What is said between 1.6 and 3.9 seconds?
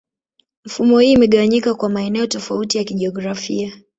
kwa maeneo tofauti ya kijiografia.